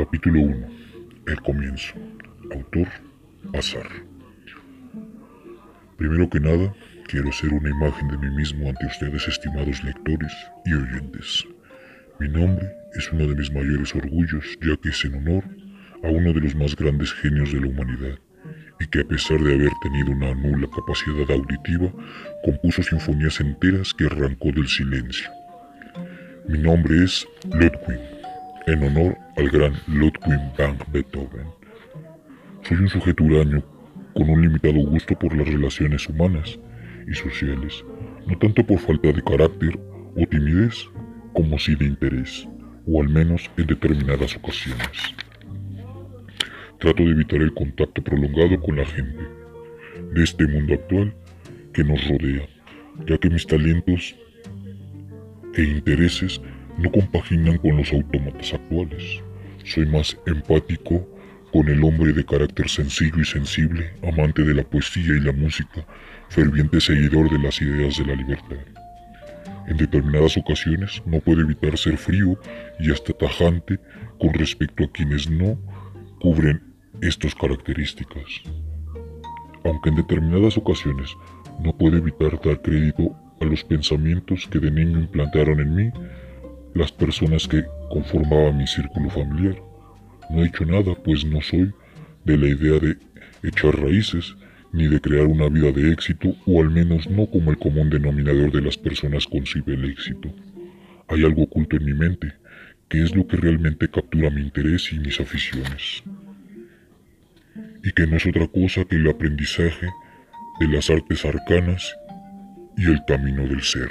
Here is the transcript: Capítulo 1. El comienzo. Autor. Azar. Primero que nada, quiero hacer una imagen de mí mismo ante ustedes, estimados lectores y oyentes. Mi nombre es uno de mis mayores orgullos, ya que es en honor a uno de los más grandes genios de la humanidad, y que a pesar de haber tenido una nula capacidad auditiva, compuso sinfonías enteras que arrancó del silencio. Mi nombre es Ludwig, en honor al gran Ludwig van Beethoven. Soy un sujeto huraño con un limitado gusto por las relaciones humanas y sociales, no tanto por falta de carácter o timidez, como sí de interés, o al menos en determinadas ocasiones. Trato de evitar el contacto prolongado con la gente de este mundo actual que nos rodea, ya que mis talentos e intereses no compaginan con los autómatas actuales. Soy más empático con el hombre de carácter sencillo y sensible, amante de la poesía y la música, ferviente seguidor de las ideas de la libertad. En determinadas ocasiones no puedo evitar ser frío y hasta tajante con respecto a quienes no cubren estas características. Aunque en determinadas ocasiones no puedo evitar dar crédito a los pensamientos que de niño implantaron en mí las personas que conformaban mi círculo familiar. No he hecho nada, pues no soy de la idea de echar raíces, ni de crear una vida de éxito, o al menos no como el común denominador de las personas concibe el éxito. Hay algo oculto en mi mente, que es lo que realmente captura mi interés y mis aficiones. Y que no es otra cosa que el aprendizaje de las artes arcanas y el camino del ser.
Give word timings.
Capítulo 0.00 0.40
1. 0.40 0.66
El 1.26 1.40
comienzo. 1.42 1.92
Autor. 2.54 2.88
Azar. 3.52 3.86
Primero 5.98 6.30
que 6.30 6.40
nada, 6.40 6.74
quiero 7.06 7.28
hacer 7.28 7.52
una 7.52 7.68
imagen 7.68 8.08
de 8.08 8.16
mí 8.16 8.34
mismo 8.34 8.70
ante 8.70 8.86
ustedes, 8.86 9.28
estimados 9.28 9.84
lectores 9.84 10.32
y 10.64 10.72
oyentes. 10.72 11.46
Mi 12.18 12.30
nombre 12.30 12.66
es 12.94 13.12
uno 13.12 13.26
de 13.26 13.34
mis 13.34 13.52
mayores 13.52 13.94
orgullos, 13.94 14.58
ya 14.62 14.74
que 14.78 14.88
es 14.88 15.04
en 15.04 15.16
honor 15.16 15.44
a 16.02 16.08
uno 16.08 16.32
de 16.32 16.40
los 16.40 16.54
más 16.54 16.74
grandes 16.74 17.12
genios 17.12 17.52
de 17.52 17.60
la 17.60 17.66
humanidad, 17.66 18.18
y 18.80 18.86
que 18.86 19.00
a 19.00 19.04
pesar 19.04 19.38
de 19.40 19.52
haber 19.52 19.72
tenido 19.82 20.12
una 20.12 20.34
nula 20.34 20.66
capacidad 20.74 21.30
auditiva, 21.30 21.92
compuso 22.42 22.82
sinfonías 22.82 23.38
enteras 23.38 23.92
que 23.92 24.06
arrancó 24.06 24.50
del 24.50 24.66
silencio. 24.66 25.28
Mi 26.48 26.56
nombre 26.56 27.04
es 27.04 27.28
Ludwig, 27.52 28.00
en 28.66 28.82
honor 28.82 29.18
al 29.36 29.48
gran 29.48 29.74
Ludwig 29.86 30.40
van 30.58 30.76
Beethoven. 30.92 31.46
Soy 32.62 32.78
un 32.78 32.88
sujeto 32.88 33.24
huraño 33.24 33.62
con 34.14 34.28
un 34.28 34.42
limitado 34.42 34.78
gusto 34.80 35.18
por 35.18 35.36
las 35.36 35.46
relaciones 35.46 36.08
humanas 36.08 36.58
y 37.08 37.14
sociales, 37.14 37.84
no 38.26 38.36
tanto 38.38 38.64
por 38.64 38.78
falta 38.78 39.12
de 39.12 39.22
carácter 39.22 39.78
o 40.16 40.26
timidez, 40.26 40.88
como 41.32 41.58
sí 41.58 41.74
de 41.74 41.86
interés, 41.86 42.48
o 42.86 43.00
al 43.00 43.08
menos 43.08 43.50
en 43.56 43.66
determinadas 43.66 44.36
ocasiones. 44.36 45.14
Trato 46.78 47.02
de 47.02 47.10
evitar 47.10 47.40
el 47.40 47.54
contacto 47.54 48.02
prolongado 48.02 48.60
con 48.60 48.76
la 48.76 48.86
gente 48.86 49.22
de 50.12 50.22
este 50.22 50.46
mundo 50.46 50.74
actual 50.74 51.14
que 51.72 51.84
nos 51.84 52.06
rodea, 52.08 52.48
ya 53.06 53.18
que 53.18 53.30
mis 53.30 53.46
talentos 53.46 54.16
e 55.54 55.62
intereses 55.62 56.40
no 56.80 56.90
compaginan 56.90 57.58
con 57.58 57.76
los 57.76 57.92
autómatas 57.92 58.54
actuales. 58.54 59.22
Soy 59.64 59.86
más 59.86 60.16
empático 60.26 61.06
con 61.52 61.68
el 61.68 61.84
hombre 61.84 62.12
de 62.12 62.24
carácter 62.24 62.68
sencillo 62.68 63.20
y 63.20 63.24
sensible, 63.24 63.92
amante 64.02 64.42
de 64.42 64.54
la 64.54 64.62
poesía 64.62 65.14
y 65.14 65.20
la 65.20 65.32
música, 65.32 65.84
ferviente 66.28 66.80
seguidor 66.80 67.30
de 67.30 67.38
las 67.38 67.60
ideas 67.60 67.98
de 67.98 68.06
la 68.06 68.14
libertad. 68.14 68.64
En 69.68 69.76
determinadas 69.76 70.36
ocasiones 70.38 71.02
no 71.04 71.20
puedo 71.20 71.42
evitar 71.42 71.76
ser 71.76 71.98
frío 71.98 72.38
y 72.78 72.90
hasta 72.90 73.12
tajante 73.12 73.78
con 74.18 74.32
respecto 74.32 74.84
a 74.84 74.90
quienes 74.90 75.28
no 75.28 75.58
cubren 76.20 76.62
estas 77.02 77.34
características. 77.34 78.24
Aunque 79.64 79.90
en 79.90 79.96
determinadas 79.96 80.56
ocasiones 80.56 81.14
no 81.62 81.76
puedo 81.76 81.98
evitar 81.98 82.40
dar 82.40 82.62
crédito 82.62 83.14
a 83.40 83.44
los 83.44 83.62
pensamientos 83.64 84.46
que 84.50 84.58
de 84.58 84.70
niño 84.70 85.00
implantaron 85.00 85.60
en 85.60 85.74
mí 85.74 85.92
las 86.74 86.92
personas 86.92 87.48
que 87.48 87.64
conformaban 87.90 88.58
mi 88.58 88.66
círculo 88.66 89.10
familiar. 89.10 89.56
No 90.30 90.42
he 90.42 90.46
hecho 90.46 90.64
nada, 90.64 90.94
pues 91.04 91.24
no 91.24 91.40
soy 91.40 91.72
de 92.24 92.36
la 92.36 92.48
idea 92.48 92.78
de 92.78 92.96
echar 93.42 93.78
raíces, 93.80 94.36
ni 94.72 94.86
de 94.86 95.00
crear 95.00 95.26
una 95.26 95.48
vida 95.48 95.72
de 95.72 95.90
éxito, 95.90 96.34
o 96.46 96.60
al 96.60 96.70
menos 96.70 97.08
no 97.10 97.26
como 97.26 97.50
el 97.50 97.58
común 97.58 97.90
denominador 97.90 98.52
de 98.52 98.62
las 98.62 98.76
personas 98.76 99.26
concibe 99.26 99.74
el 99.74 99.84
éxito. 99.90 100.32
Hay 101.08 101.24
algo 101.24 101.42
oculto 101.42 101.76
en 101.76 101.84
mi 101.86 101.94
mente, 101.94 102.32
que 102.88 103.02
es 103.02 103.14
lo 103.14 103.26
que 103.26 103.36
realmente 103.36 103.88
captura 103.88 104.30
mi 104.30 104.42
interés 104.42 104.92
y 104.92 104.98
mis 105.00 105.18
aficiones. 105.20 106.04
Y 107.82 107.90
que 107.92 108.06
no 108.06 108.16
es 108.16 108.26
otra 108.26 108.46
cosa 108.46 108.84
que 108.84 108.96
el 108.96 109.08
aprendizaje 109.08 109.88
de 110.60 110.68
las 110.68 110.88
artes 110.90 111.24
arcanas 111.24 111.96
y 112.76 112.84
el 112.84 113.00
camino 113.06 113.46
del 113.48 113.62
ser. 113.62 113.90